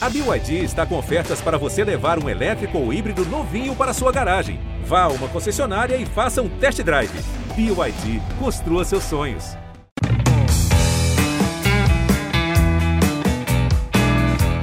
[0.00, 4.12] A BYD está com ofertas para você levar um elétrico ou híbrido novinho para sua
[4.12, 4.60] garagem.
[4.84, 7.10] Vá a uma concessionária e faça um test drive.
[7.56, 9.56] BYD, construa seus sonhos.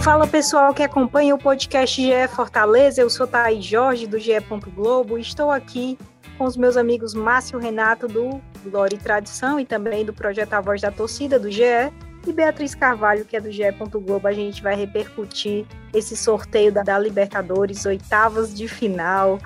[0.01, 4.39] Fala pessoal que acompanha o podcast GE Fortaleza, eu sou Thaís Jorge do GE.
[4.73, 5.97] Globo e estou aqui
[6.37, 10.61] com os meus amigos Márcio Renato do Glória e Tradição e também do projeto A
[10.61, 11.91] Voz da Torcida do GE
[12.29, 13.63] e Beatriz Carvalho, que é do GE.
[13.91, 19.39] Globo, a gente vai repercutir esse sorteio da, da Libertadores, oitavas de final.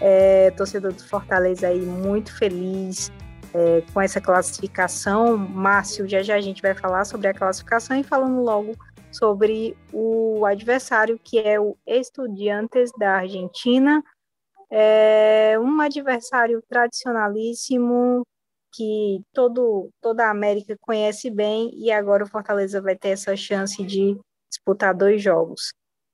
[0.00, 3.10] É, torcedor do Fortaleza aí muito feliz
[3.54, 5.36] é, com essa classificação.
[5.36, 8.76] Márcio, já já a gente vai falar sobre a classificação e falando logo
[9.10, 14.02] sobre o adversário, que é o Estudiantes da Argentina.
[14.70, 18.26] É um adversário tradicionalíssimo,
[18.76, 23.82] que todo, toda a América conhece bem e agora o Fortaleza vai ter essa chance
[23.82, 24.18] de
[24.50, 25.72] disputar dois jogos.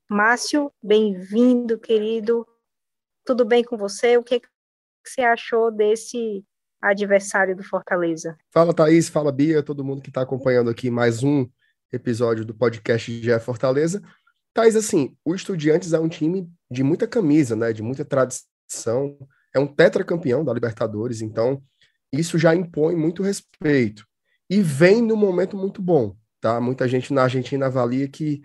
[0.09, 2.47] Márcio, bem-vindo, querido.
[3.25, 4.17] Tudo bem com você?
[4.17, 4.49] O que, que
[5.05, 6.45] você achou desse
[6.81, 8.37] adversário do Fortaleza?
[8.53, 11.49] Fala, Thaís, fala, Bia, todo mundo que está acompanhando aqui mais um
[11.93, 14.01] episódio do podcast de Fortaleza.
[14.55, 17.73] Thaís, assim, o Estudiantes é um time de muita camisa, né?
[17.73, 19.19] De muita tradição.
[19.53, 21.61] É um tetracampeão da Libertadores, então
[22.13, 24.07] isso já impõe muito respeito.
[24.51, 26.61] E vem num momento muito bom, tá?
[26.61, 28.43] Muita gente na Argentina avalia que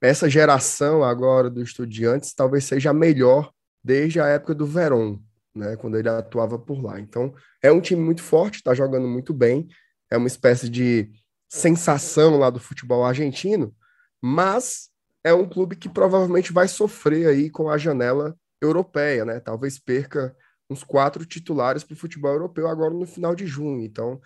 [0.00, 3.50] essa geração agora dos estudiantes talvez seja a melhor
[3.82, 5.18] desde a época do Verón,
[5.54, 5.76] né?
[5.76, 7.00] Quando ele atuava por lá.
[7.00, 9.66] Então, é um time muito forte, está jogando muito bem,
[10.10, 11.10] é uma espécie de
[11.48, 13.74] sensação lá do futebol argentino,
[14.20, 14.90] mas
[15.24, 19.40] é um clube que provavelmente vai sofrer aí com a janela europeia, né?
[19.40, 20.36] Talvez perca
[20.68, 23.82] uns quatro titulares para o futebol europeu agora no final de junho.
[23.82, 24.20] Então,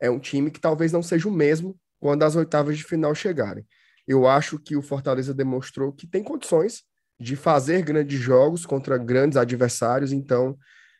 [0.00, 3.66] é um time que talvez não seja o mesmo quando as oitavas de final chegarem.
[4.06, 6.82] Eu acho que o Fortaleza demonstrou que tem condições
[7.20, 10.58] de fazer grandes jogos contra grandes adversários, então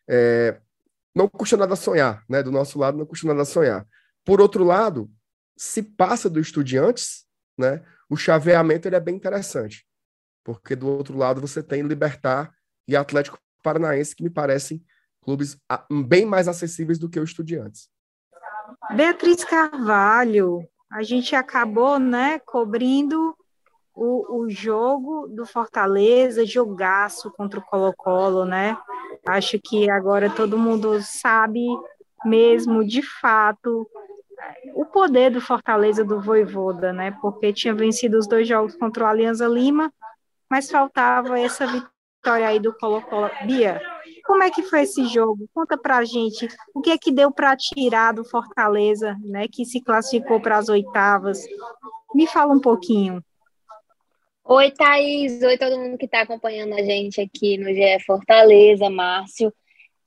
[0.09, 0.57] é,
[1.13, 2.41] não custa nada sonhar, né?
[2.41, 3.85] Do nosso lado não custa nada sonhar.
[4.23, 5.11] Por outro lado,
[5.57, 7.25] se passa do Estudiantes,
[7.57, 7.83] né?
[8.09, 9.85] O chaveamento ele é bem interessante,
[10.43, 12.53] porque do outro lado você tem Libertar
[12.87, 14.83] e Atlético Paranaense, que me parecem
[15.23, 15.57] clubes
[16.05, 17.89] bem mais acessíveis do que o Estudiantes.
[18.95, 23.35] Beatriz Carvalho, a gente acabou, né, cobrindo
[23.95, 28.77] o, o jogo do Fortaleza, jogaço contra o Colo-Colo, né?
[29.25, 31.65] Acho que agora todo mundo sabe
[32.25, 33.87] mesmo, de fato,
[34.73, 37.17] o poder do Fortaleza do Voivoda, né?
[37.21, 39.93] Porque tinha vencido os dois jogos contra o Alianza Lima,
[40.49, 41.92] mas faltava essa vitória
[42.23, 43.29] vitória aí do Colo-Colo.
[43.45, 43.81] Bia,
[44.25, 45.45] como é que foi esse jogo?
[45.53, 49.81] Conta pra gente o que é que deu para tirar do Fortaleza, né, que se
[49.81, 51.45] classificou para as oitavas.
[52.15, 53.21] Me fala um pouquinho.
[54.45, 55.41] Oi, Thaís.
[55.41, 59.53] Oi, todo mundo que está acompanhando a gente aqui no GE Fortaleza, Márcio.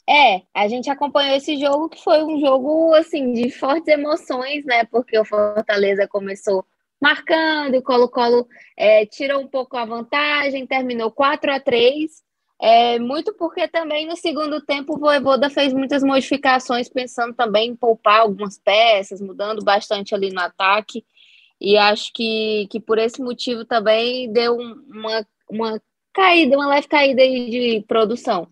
[0.09, 4.85] É, a gente acompanhou esse jogo que foi um jogo assim de fortes emoções, né?
[4.85, 6.65] Porque o Fortaleza começou
[7.01, 8.47] marcando, o Colo-Colo
[8.77, 12.27] é, tirou um pouco a vantagem, terminou 4 a 3
[12.61, 17.77] é, muito porque também no segundo tempo o Voivoda fez muitas modificações, pensando também em
[17.77, 21.05] poupar algumas peças, mudando bastante ali no ataque,
[21.61, 27.23] e acho que, que por esse motivo também deu uma, uma caída, uma leve caída
[27.23, 28.49] de produção.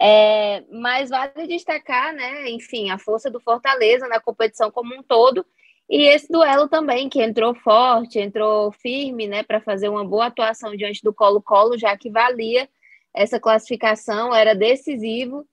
[0.00, 5.46] É, mas vale destacar, né, enfim, a força do Fortaleza na competição como um todo,
[5.88, 10.76] e esse duelo também, que entrou forte, entrou firme, né, para fazer uma boa atuação
[10.76, 12.68] diante do Colo-Colo, já que valia
[13.14, 15.46] essa classificação, era decisivo.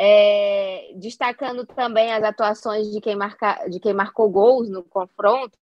[0.00, 5.58] É, destacando também as atuações de quem, marca, de quem marcou gols no confronto,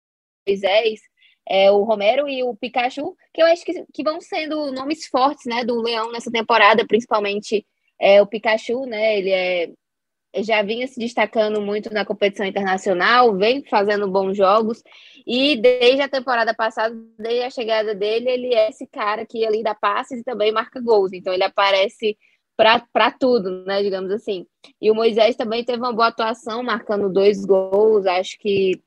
[0.44, 1.00] Moisés,
[1.48, 5.44] é, o Romero e o Pikachu, que eu acho que, que vão sendo nomes fortes
[5.46, 7.64] né, do Leão nessa temporada, principalmente
[8.00, 9.18] é, o Pikachu, né?
[9.18, 9.70] Ele é
[10.38, 14.82] já vinha se destacando muito na competição internacional, vem fazendo bons jogos,
[15.26, 19.62] e desde a temporada passada, desde a chegada dele, ele é esse cara que ali
[19.62, 22.16] dá passes e também marca gols, então ele aparece
[22.56, 24.46] para tudo, né, digamos assim.
[24.80, 28.80] E o Moisés também teve uma boa atuação, marcando dois gols, acho que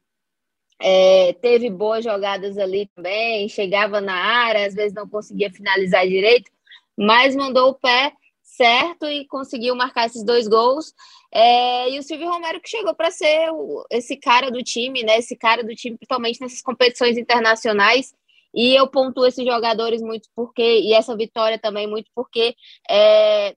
[0.80, 6.52] é, teve boas jogadas ali também, chegava na área, às vezes não conseguia finalizar direito,
[6.98, 8.14] mas mandou o pé
[8.48, 10.94] certo e conseguiu marcar esses dois gols.
[11.32, 15.18] É, e o Silvio Romero que chegou para ser o, esse cara do time, né?
[15.18, 18.14] Esse cara do time, principalmente nessas competições internacionais.
[18.56, 22.56] E eu pontuo esses jogadores muito porque, e essa vitória também muito porque
[22.90, 23.56] é, é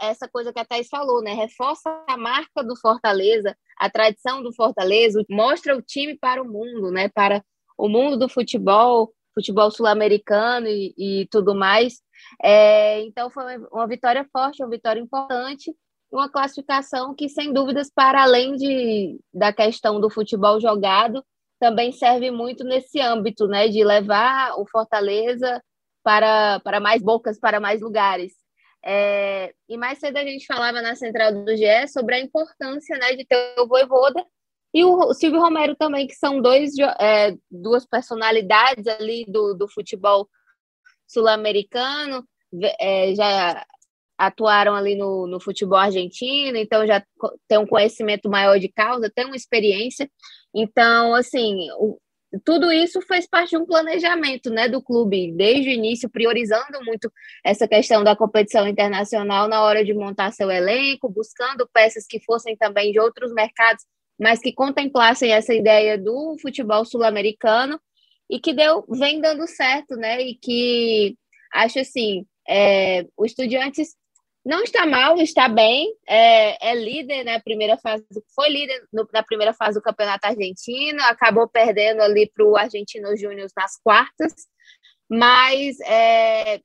[0.00, 1.32] essa coisa que a Thais falou, né?
[1.32, 6.90] Reforça a marca do Fortaleza, a tradição do Fortaleza, mostra o time para o mundo,
[6.90, 7.08] né?
[7.08, 7.42] Para
[7.78, 12.02] o mundo do futebol, futebol sul-americano e, e, tudo mais.
[12.42, 15.74] É, então foi uma vitória forte, uma vitória importante,
[16.10, 21.24] uma classificação que, sem dúvidas, para além de, da questão do futebol jogado,
[21.58, 25.62] também serve muito nesse âmbito, né, de levar o Fortaleza
[26.02, 28.32] para, para mais bocas, para mais lugares.
[28.84, 33.14] É, e mais cedo a gente falava na central do GE sobre a importância né,
[33.14, 34.26] de ter o Voivoda
[34.74, 40.28] e o Silvio Romero também, que são dois, é, duas personalidades ali do, do futebol
[41.12, 42.24] sul-americano,
[42.80, 43.64] é, já
[44.16, 47.04] atuaram ali no, no futebol argentino, então já
[47.48, 50.08] tem um conhecimento maior de causa, tem uma experiência.
[50.54, 51.98] Então, assim, o,
[52.44, 57.12] tudo isso fez parte de um planejamento né, do clube, desde o início, priorizando muito
[57.44, 62.56] essa questão da competição internacional na hora de montar seu elenco, buscando peças que fossem
[62.56, 63.84] também de outros mercados,
[64.18, 67.80] mas que contemplassem essa ideia do futebol sul-americano
[68.32, 70.22] e que deu, vem dando certo, né?
[70.22, 71.14] E que
[71.52, 73.94] acho assim, é, o Estudiantes
[74.42, 78.02] não está mal, está bem, é, é líder na primeira fase,
[78.34, 83.14] foi líder no, na primeira fase do Campeonato Argentino, acabou perdendo ali para o Argentino
[83.14, 84.32] Júnior nas quartas,
[85.10, 86.58] mas é,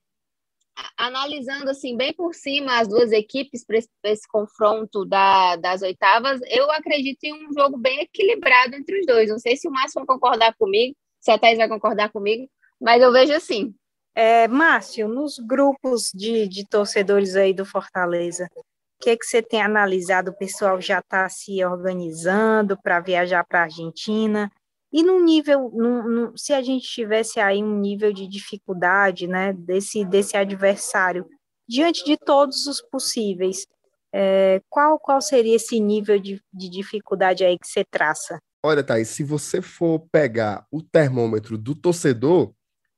[0.98, 6.40] analisando assim bem por cima as duas equipes para esse, esse, confronto da, das oitavas,
[6.48, 9.30] eu acredito em um jogo bem equilibrado entre os dois.
[9.30, 10.96] Não sei se o Márcio vai concordar comigo,
[11.28, 13.76] se a Thais vai concordar comigo, mas eu vejo assim.
[14.16, 19.42] É, Márcio, nos grupos de, de torcedores aí do Fortaleza, o que, é que você
[19.42, 20.32] tem analisado?
[20.32, 24.50] O pessoal já está se organizando para viajar para a Argentina?
[24.90, 29.52] E no nível, no, no, se a gente tivesse aí um nível de dificuldade, né,
[29.52, 31.28] desse, desse adversário,
[31.68, 33.68] diante de todos os possíveis,
[34.14, 38.40] é, qual, qual seria esse nível de, de dificuldade aí que você traça?
[38.68, 42.54] Olha, Thaís, se você for pegar o termômetro do torcedor,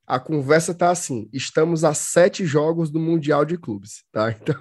[0.08, 4.34] a conversa tá assim: estamos a sete jogos do Mundial de Clubes, tá?
[4.42, 4.56] Então,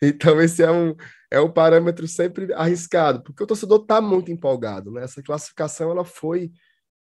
[0.00, 0.96] então esse é um,
[1.30, 5.04] é um parâmetro sempre arriscado, porque o torcedor tá muito empolgado, né?
[5.04, 6.50] Essa classificação ela foi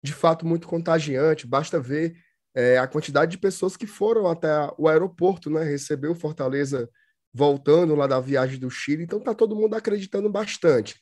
[0.03, 2.15] de fato muito contagiante, basta ver
[2.55, 5.63] é, a quantidade de pessoas que foram até o aeroporto, né?
[5.63, 6.89] Receber o Fortaleza
[7.31, 10.99] voltando lá da viagem do Chile, então tá todo mundo acreditando bastante.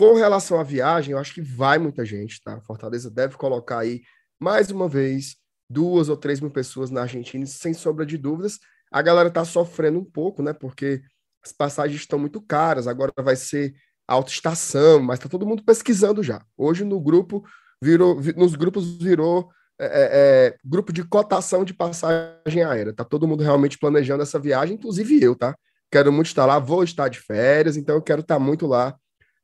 [0.00, 2.58] Com relação à viagem, eu acho que vai muita gente, tá?
[2.62, 4.00] Fortaleza deve colocar aí
[4.40, 5.36] mais uma vez
[5.68, 8.58] duas ou três mil pessoas na Argentina, sem sombra de dúvidas.
[8.90, 10.54] A galera está sofrendo um pouco, né?
[10.54, 11.02] Porque
[11.44, 13.74] as passagens estão muito caras, agora vai ser
[14.08, 16.42] autoestação, mas está todo mundo pesquisando já.
[16.56, 17.44] Hoje no grupo
[17.78, 22.94] virou, nos grupos virou é, é, é, grupo de cotação de passagem aérea.
[22.94, 25.54] Tá todo mundo realmente planejando essa viagem, inclusive eu, tá?
[25.92, 28.96] Quero muito estar lá, vou estar de férias, então eu quero estar muito lá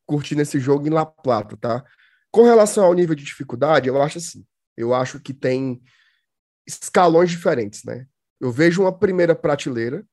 [0.06, 1.84] curtindo esse jogo em La Plata, tá?
[2.30, 4.44] Com relação ao nível de dificuldade, eu acho assim,
[4.76, 5.82] eu acho que tem
[6.66, 8.06] escalões diferentes, né?
[8.40, 10.06] Eu vejo uma primeira prateleira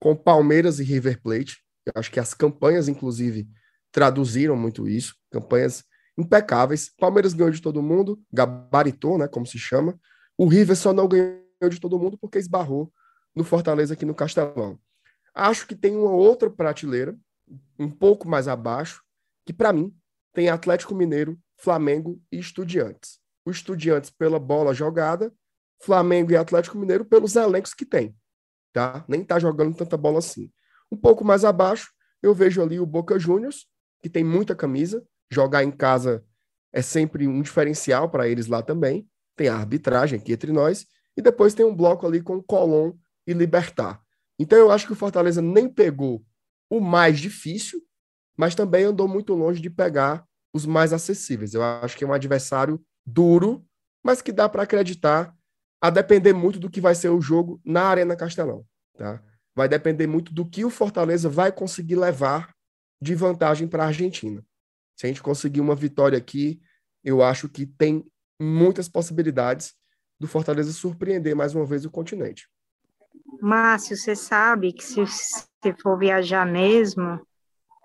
[0.00, 1.58] com Palmeiras e River Plate.
[1.84, 3.48] Eu acho que as campanhas, inclusive,
[3.92, 5.14] traduziram muito isso.
[5.30, 5.84] Campanhas
[6.16, 6.90] impecáveis.
[6.98, 9.28] Palmeiras ganhou de todo mundo, gabaritou, né?
[9.28, 9.98] Como se chama.
[10.36, 12.92] O River só não ganhou de todo mundo porque esbarrou
[13.34, 14.78] no Fortaleza aqui no Castelão.
[15.34, 17.16] Acho que tem uma outra prateleira,
[17.78, 19.02] um pouco mais abaixo,
[19.48, 19.90] que para mim
[20.34, 23.18] tem Atlético Mineiro, Flamengo e Estudiantes.
[23.46, 25.32] O Estudiantes pela bola jogada
[25.80, 28.14] Flamengo e Atlético Mineiro pelos elencos que tem,
[28.74, 29.06] tá?
[29.08, 30.52] Nem tá jogando tanta bola assim.
[30.92, 31.90] Um pouco mais abaixo,
[32.22, 33.66] eu vejo ali o Boca Juniors,
[34.02, 35.02] que tem muita camisa,
[35.32, 36.22] jogar em casa
[36.70, 39.08] é sempre um diferencial para eles lá também.
[39.34, 40.86] Tem a arbitragem aqui entre nós
[41.16, 42.92] e depois tem um bloco ali com Colón
[43.26, 43.98] e Libertar.
[44.38, 46.22] Então eu acho que o Fortaleza nem pegou
[46.68, 47.80] o mais difícil,
[48.38, 51.54] mas também andou muito longe de pegar os mais acessíveis.
[51.54, 53.66] Eu acho que é um adversário duro,
[54.02, 55.34] mas que dá para acreditar
[55.80, 58.64] a depender muito do que vai ser o jogo na Arena Castelão,
[58.96, 59.20] tá?
[59.54, 62.54] Vai depender muito do que o Fortaleza vai conseguir levar
[63.02, 64.44] de vantagem para a Argentina.
[64.96, 66.60] Se a gente conseguir uma vitória aqui,
[67.02, 68.04] eu acho que tem
[68.40, 69.74] muitas possibilidades
[70.18, 72.48] do Fortaleza surpreender mais uma vez o continente.
[73.40, 77.20] Márcio, você sabe que se você for viajar mesmo,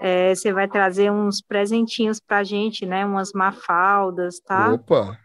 [0.05, 3.05] é, você vai trazer uns presentinhos para a gente, né?
[3.05, 4.73] Umas mafaldas, tá?
[4.73, 5.17] Opa!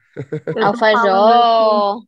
[0.63, 2.07] Alfajor!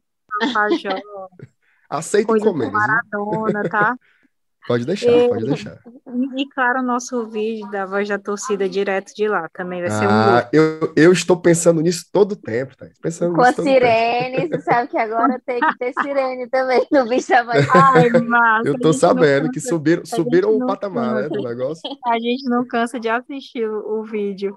[1.91, 2.73] Aceita encomendas.
[2.73, 3.97] Maradona, tá?
[4.67, 5.79] Pode deixar, e, pode deixar.
[6.37, 10.07] E, claro, o nosso vídeo da voz da torcida direto de lá também vai ser
[10.07, 10.57] ah, um.
[10.57, 12.87] Eu, eu estou pensando nisso todo o tempo, tá?
[13.01, 17.29] Pensando Com a sirene, você sabe que agora tem que ter sirene também no bicho
[17.29, 17.41] da
[17.95, 21.83] Ai, Eu tô sabendo que subiram, subiram o patamar né, do negócio.
[22.07, 24.57] A gente não cansa de assistir o, o vídeo.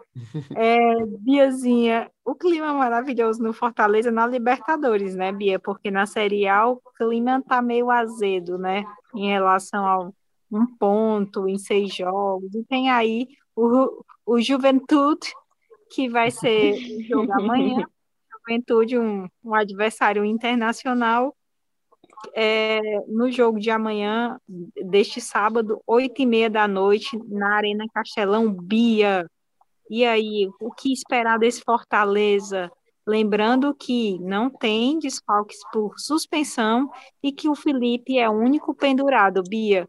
[0.55, 5.60] É, Biazinha, o clima maravilhoso no Fortaleza na Libertadores, né, Bia?
[5.60, 8.83] Porque na Série A o clima tá meio azedo, né?
[9.15, 10.13] Em relação ao
[10.53, 12.53] um ponto em seis jogos.
[12.53, 15.34] E tem aí o, o Juventude,
[15.91, 17.84] que vai ser o jogo amanhã.
[18.32, 21.36] Juventude, um, um adversário internacional.
[22.34, 24.39] É, no jogo de amanhã,
[24.86, 29.29] deste sábado, oito e meia da noite, na Arena Castelão Bia.
[29.89, 32.72] E aí, o que esperar desse Fortaleza?
[33.05, 36.89] Lembrando que não tem desfalques por suspensão
[37.22, 39.88] e que o Felipe é o único pendurado, Bia.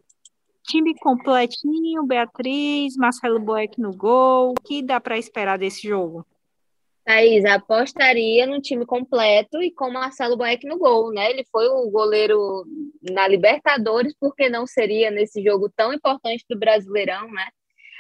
[0.67, 4.51] Time completinho, Beatriz, Marcelo Boeck no gol.
[4.51, 6.27] O que dá para esperar desse jogo?
[7.05, 11.31] Thaís, apostaria no time completo e com Marcelo Boeck no gol, né?
[11.31, 12.65] Ele foi o goleiro
[13.13, 17.47] na Libertadores, porque não seria nesse jogo tão importante do Brasileirão, né?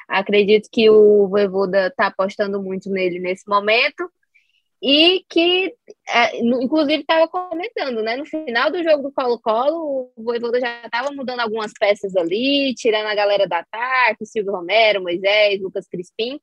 [0.09, 4.11] Acredito que o Voivoda está apostando muito nele nesse momento
[4.87, 5.75] e que,
[6.07, 8.17] é, inclusive, estava comentando, né?
[8.17, 13.07] No final do jogo do Colo-Colo, o Voivoda já estava mudando algumas peças ali, tirando
[13.07, 16.38] a galera da ataque, Silvio Romero, Moisés, Lucas Crispim,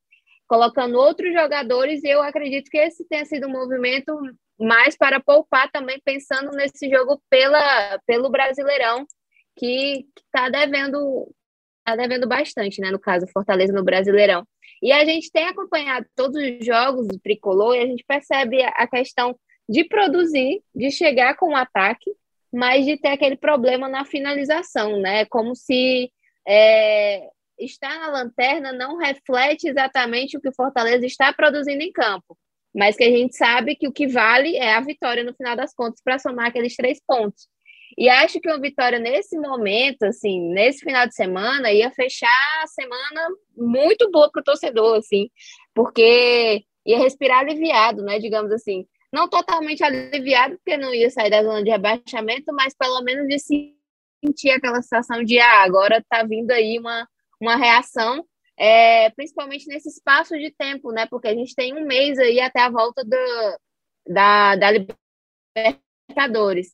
[0.48, 4.12] colocando outros jogadores, e eu acredito que esse tenha sido um movimento
[4.60, 9.05] mais para poupar também, pensando nesse jogo pela, pelo Brasileirão,
[9.55, 11.31] que está devendo
[11.81, 12.89] está devendo bastante, né?
[12.89, 14.48] No caso, Fortaleza no Brasileirão.
[14.81, 18.88] E a gente tem acompanhado todos os jogos do Tricolor e a gente percebe a
[18.88, 19.38] questão
[19.69, 22.11] de produzir, de chegar com o ataque,
[22.51, 25.25] mas de ter aquele problema na finalização, né?
[25.25, 26.11] Como se
[26.47, 32.38] é, estar na lanterna não reflete exatamente o que o Fortaleza está produzindo em campo,
[32.73, 35.73] mas que a gente sabe que o que vale é a vitória no final das
[35.73, 37.47] contas para somar aqueles três pontos.
[37.98, 42.29] E acho que uma vitória nesse momento, assim, nesse final de semana, ia fechar
[42.63, 45.29] a semana muito boa para o torcedor, assim,
[45.74, 48.19] porque ia respirar aliviado, né?
[48.19, 48.86] Digamos assim.
[49.12, 53.38] Não totalmente aliviado, porque não ia sair da zona de rebaixamento, mas pelo menos de
[53.39, 57.07] sentir aquela sensação de ah, agora está vindo aí uma,
[57.39, 58.25] uma reação,
[58.57, 61.05] é, principalmente nesse espaço de tempo, né?
[61.07, 63.17] Porque a gente tem um mês aí até a volta do,
[64.07, 66.74] da, da Libertadores.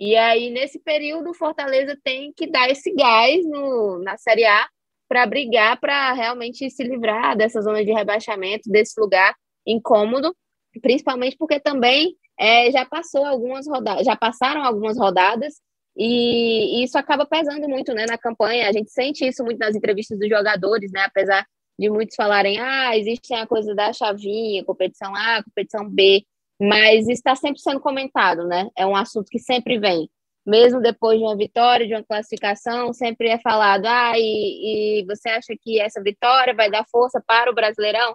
[0.00, 4.66] E aí, nesse período, o Fortaleza tem que dar esse gás no, na Série A
[5.06, 10.34] para brigar para realmente se livrar dessa zona de rebaixamento, desse lugar incômodo,
[10.80, 15.60] principalmente porque também é, já passou algumas rodadas, já passaram algumas rodadas
[15.94, 18.68] e, e, isso acaba pesando muito né, na campanha.
[18.68, 21.02] A gente sente isso muito nas entrevistas dos jogadores, né?
[21.04, 21.44] Apesar
[21.78, 26.24] de muitos falarem, ah, existe a coisa da chavinha, competição A, competição B
[26.60, 28.68] mas está sempre sendo comentado, né?
[28.76, 30.10] É um assunto que sempre vem.
[30.46, 35.28] Mesmo depois de uma vitória, de uma classificação, sempre é falado, ah, e, e você
[35.30, 38.14] acha que essa vitória vai dar força para o Brasileirão?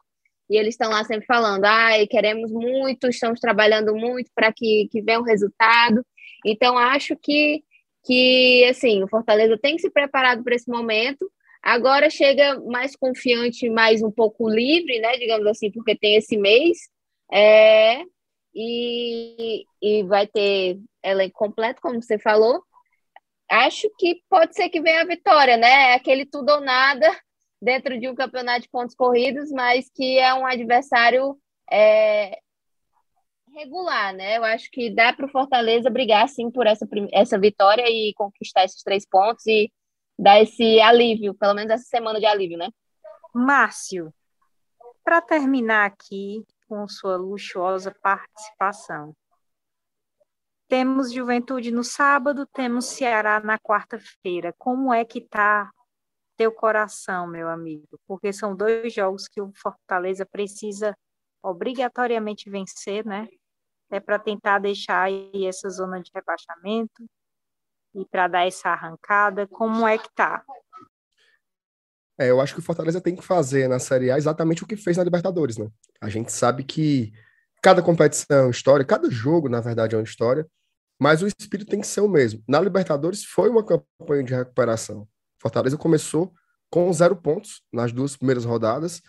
[0.50, 5.02] E eles estão lá sempre falando, ah, queremos muito, estamos trabalhando muito para que, que
[5.02, 6.06] venha um resultado.
[6.46, 7.64] Então, acho que,
[8.06, 11.30] que, assim, o Fortaleza tem que se preparado para esse momento,
[11.66, 15.18] Agora chega mais confiante, mais um pouco livre, né?
[15.18, 16.78] Digamos assim, porque tem esse mês.
[17.34, 18.04] É,
[18.56, 22.64] e, e vai ter elenco completo, como você falou.
[23.50, 25.92] Acho que pode ser que venha a vitória, né?
[25.92, 27.08] É aquele tudo ou nada
[27.62, 31.38] dentro de um campeonato de pontos corridos, mas que é um adversário
[31.72, 32.40] é,
[33.56, 34.38] regular, né?
[34.38, 38.66] Eu acho que dá para o Fortaleza brigar sim por essa, essa vitória e conquistar
[38.66, 39.72] esses três pontos e
[40.18, 42.70] dar esse alívio, pelo menos essa semana de alívio, né?
[43.34, 44.14] Márcio,
[45.04, 49.16] para terminar aqui, com sua luxuosa participação.
[50.68, 54.54] Temos Juventude no sábado, temos Ceará na quarta-feira.
[54.58, 55.72] Como é que está
[56.36, 58.00] teu coração, meu amigo?
[58.08, 60.98] Porque são dois jogos que o Fortaleza precisa
[61.44, 63.28] obrigatoriamente vencer, né?
[63.92, 67.06] É para tentar deixar aí essa zona de rebaixamento
[67.94, 69.48] e para dar essa arrancada.
[69.48, 70.44] Como é que tá?
[72.18, 74.78] É, eu acho que o Fortaleza tem que fazer na Série A exatamente o que
[74.78, 75.68] fez na Libertadores, né?
[76.00, 77.12] A gente sabe que
[77.62, 80.48] cada competição é história, cada jogo, na verdade, é uma história,
[81.00, 82.42] mas o espírito tem que ser o mesmo.
[82.48, 85.08] Na Libertadores foi uma campanha de recuperação.
[85.42, 86.34] Fortaleza começou
[86.70, 89.02] com zero pontos nas duas primeiras rodadas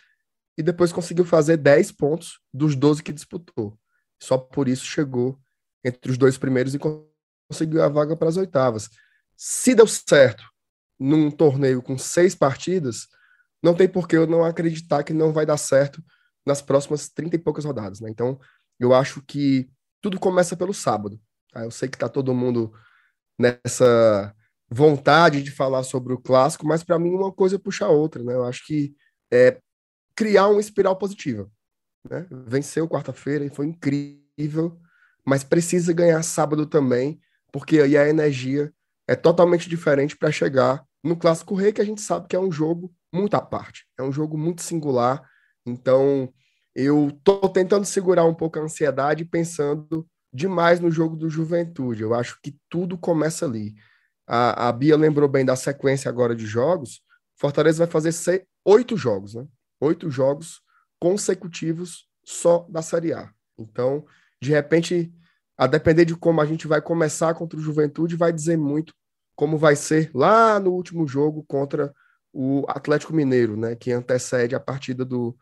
[0.59, 3.79] e depois conseguiu fazer 10 pontos dos 12 que disputou.
[4.21, 5.39] Só por isso chegou
[5.85, 6.81] entre os dois primeiros e
[7.49, 8.89] conseguiu a vaga para as oitavas.
[9.37, 10.45] Se deu certo
[10.99, 13.07] num torneio com seis partidas,
[13.63, 16.03] não tem por que eu não acreditar que não vai dar certo
[16.47, 18.09] nas próximas 30 e poucas rodadas, né?
[18.09, 18.39] Então,
[18.79, 19.69] eu acho que
[20.01, 21.21] tudo começa pelo sábado.
[21.53, 21.65] Tá?
[21.65, 22.73] Eu sei que tá todo mundo
[23.39, 24.35] nessa
[24.71, 28.35] vontade de falar sobre o clássico, mas para mim uma coisa puxa a outra, né?
[28.35, 28.95] Eu acho que
[29.33, 29.59] é
[30.15, 31.51] criar uma espiral positiva.
[32.09, 32.27] né?
[32.31, 34.79] Venceu quarta-feira e foi incrível,
[35.25, 37.21] mas precisa ganhar sábado também,
[37.53, 38.73] porque aí a energia
[39.09, 42.51] é totalmente diferente para chegar no Clássico Rei, que a gente sabe que é um
[42.51, 45.23] jogo muito à parte, é um jogo muito singular.
[45.65, 46.33] Então,
[46.75, 52.03] eu tô tentando segurar um pouco a ansiedade, pensando demais no jogo do Juventude.
[52.03, 53.75] Eu acho que tudo começa ali.
[54.27, 57.01] A, a Bia lembrou bem da sequência agora de jogos.
[57.39, 59.47] Fortaleza vai fazer oito jogos, né?
[59.81, 60.61] Oito jogos
[61.01, 63.31] consecutivos só da Série A.
[63.59, 64.05] Então,
[64.43, 65.13] de repente,
[65.57, 68.95] a depender de como a gente vai começar contra o Juventude, vai dizer muito
[69.35, 71.93] como vai ser lá no último jogo contra
[72.33, 73.75] o Atlético Mineiro, né?
[73.75, 75.37] Que antecede a partida do,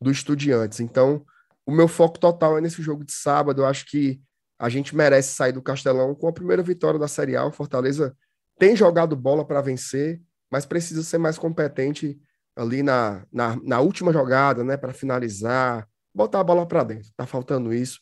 [0.00, 0.80] do Estudiantes.
[0.80, 1.24] Então,
[1.66, 3.62] o meu foco total é nesse jogo de sábado.
[3.62, 4.20] Eu acho que
[4.58, 7.44] a gente merece sair do Castelão com a primeira vitória da Série A.
[7.44, 8.16] O Fortaleza
[8.58, 12.20] tem jogado bola para vencer, mas precisa ser mais competente
[12.54, 17.10] ali na, na, na última jogada, né, para finalizar, botar a bola para dentro.
[17.16, 18.00] Tá faltando isso.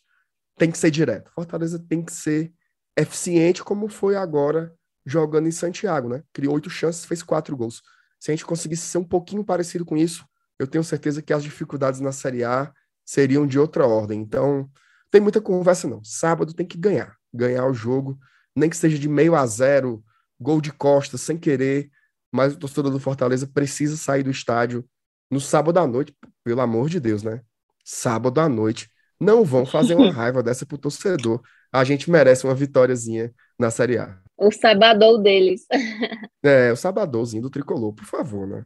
[0.61, 1.31] Tem que ser direto.
[1.33, 2.52] Fortaleza tem que ser
[2.95, 4.71] eficiente como foi agora
[5.07, 6.23] jogando em Santiago, né?
[6.35, 7.81] Criou oito chances, fez quatro gols.
[8.19, 10.23] Se a gente conseguisse ser um pouquinho parecido com isso,
[10.59, 12.71] eu tenho certeza que as dificuldades na Série A
[13.07, 14.21] seriam de outra ordem.
[14.21, 14.71] Então,
[15.11, 16.05] tem muita conversa não.
[16.05, 18.19] Sábado tem que ganhar, ganhar o jogo,
[18.55, 20.05] nem que seja de meio a zero,
[20.38, 21.90] gol de costa, sem querer,
[22.31, 24.87] mas o torcedor do Fortaleza precisa sair do estádio
[25.31, 26.14] no sábado à noite,
[26.45, 27.40] pelo amor de Deus, né?
[27.83, 28.90] Sábado à noite.
[29.20, 31.42] Não vão fazer uma raiva dessa pro torcedor.
[31.70, 34.18] A gente merece uma vitóriazinha na Série A.
[34.36, 35.66] O sabadou deles.
[36.42, 38.64] é, o sabadouzinho do tricolor, por favor, né?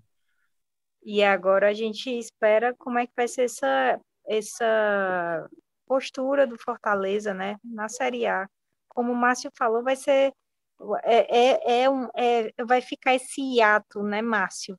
[1.02, 5.48] E agora a gente espera como é que vai ser essa, essa
[5.86, 8.48] postura do Fortaleza, né, na Série A.
[8.88, 10.32] Como o Márcio falou, vai ser
[11.02, 14.78] é, é, é um, é, vai ficar esse hiato, né, Márcio,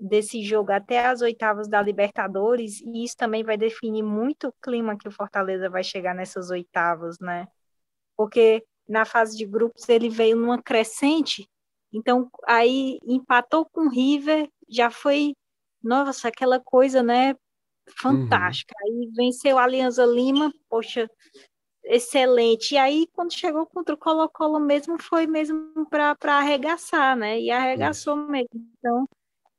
[0.00, 4.96] desse jogo até as oitavas da Libertadores, e isso também vai definir muito o clima
[4.96, 7.46] que o Fortaleza vai chegar nessas oitavas, né?
[8.16, 11.46] Porque na fase de grupos ele veio numa crescente,
[11.92, 15.34] então aí empatou com o River, já foi,
[15.82, 17.34] nossa, aquela coisa, né,
[17.98, 18.74] fantástica.
[18.82, 19.02] Uhum.
[19.02, 21.10] Aí venceu a Alianza Lima, poxa,
[21.84, 22.74] excelente.
[22.74, 27.40] E aí, quando chegou contra o Colo-Colo mesmo, foi mesmo para arregaçar, né?
[27.40, 28.48] E arregaçou mesmo.
[28.78, 29.06] Então,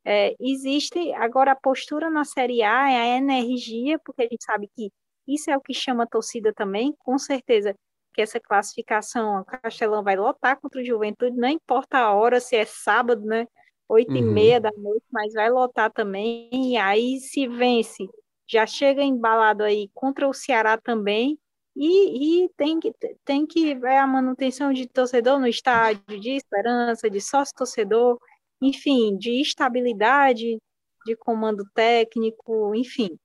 [0.04, 4.68] é, existe agora a postura na Série A, é a energia, porque a gente sabe
[4.74, 4.90] que
[5.26, 7.74] isso é o que chama a torcida também, com certeza
[8.12, 12.56] que essa classificação, o Castelão vai lotar contra o Juventude, não importa a hora, se
[12.56, 13.46] é sábado, né?
[13.88, 14.16] Oito uhum.
[14.18, 18.06] e meia da noite, mas vai lotar também, e aí se vence,
[18.46, 21.38] já chega embalado aí contra o Ceará também,
[21.74, 22.92] e, e, tem, que,
[23.24, 28.18] tem que ver a manutenção de torcedor no estádio, de esperança, de sócio-torcedor,
[28.62, 30.58] enfim, de estabilidade,
[31.04, 33.18] de comando técnico, enfim.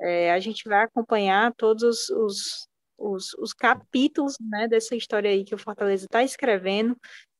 [0.00, 5.44] É, a gente vai acompanhar todos os, os, os, os capítulos né, dessa história aí
[5.44, 6.96] que o Fortaleza está escrevendo.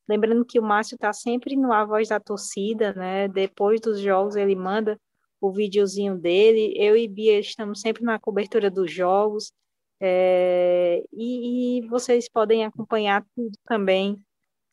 [0.07, 3.27] Lembrando que o Márcio está sempre no A Voz da Torcida, né?
[3.27, 4.99] Depois dos jogos ele manda
[5.39, 6.73] o videozinho dele.
[6.77, 9.53] Eu e Bia estamos sempre na cobertura dos jogos.
[10.01, 14.21] É, e, e, vocês podem acompanhar tudo também,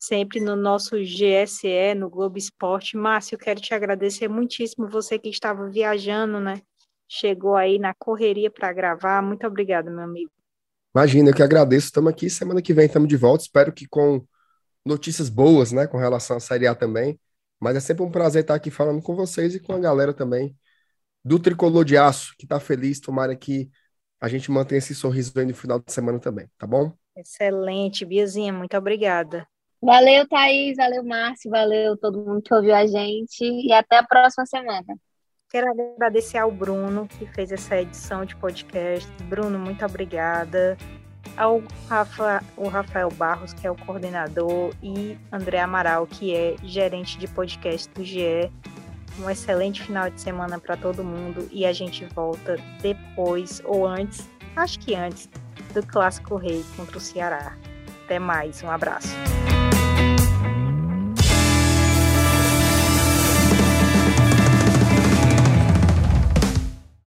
[0.01, 2.97] sempre no nosso GSE, no Globo Esporte.
[2.97, 6.59] Márcio, quero te agradecer muitíssimo, você que estava viajando, né?
[7.07, 9.21] Chegou aí na correria para gravar.
[9.21, 10.31] Muito obrigada, meu amigo.
[10.95, 11.85] Imagina, eu que agradeço.
[11.85, 12.29] Estamos aqui.
[12.29, 13.43] Semana que vem estamos de volta.
[13.43, 14.25] Espero que com
[14.83, 15.85] notícias boas, né?
[15.85, 17.19] Com relação à Série A também.
[17.59, 20.57] Mas é sempre um prazer estar aqui falando com vocês e com a galera também
[21.23, 22.99] do Tricolor de Aço, que está feliz.
[22.99, 23.69] Tomara que
[24.19, 26.91] a gente mantém esse sorriso aí no final de semana também, tá bom?
[27.15, 29.47] Excelente, Biazinha, muito obrigada.
[29.81, 34.45] Valeu, Thaís, valeu, Márcio, valeu todo mundo que ouviu a gente e até a próxima
[34.45, 34.95] semana.
[35.49, 39.11] Quero agradecer ao Bruno, que fez essa edição de podcast.
[39.23, 40.77] Bruno, muito obrigada.
[41.35, 47.17] Ao Rafa, o Rafael Barros, que é o coordenador, e André Amaral, que é gerente
[47.17, 48.51] de podcast do GE
[49.19, 54.29] um excelente final de semana para todo mundo e a gente volta depois ou antes,
[54.55, 55.29] acho que antes,
[55.73, 57.57] do Clássico Rei contra o Ceará.
[58.05, 59.15] Até mais, um abraço.